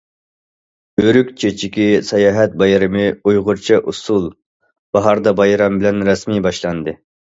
[1.01, 4.25] ئۆرۈك چېچىكى ساياھەت بايرىمى ئۇيغۇرچە ئۇسسۇل«
[4.99, 6.97] باھاردا بايرام» بىلەن رەسمىي باشلاندى.